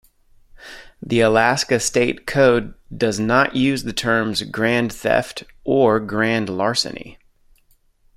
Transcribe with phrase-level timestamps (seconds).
[1.03, 7.19] The Alaska State Code does not use the terms "grand theft" or "grand larceny.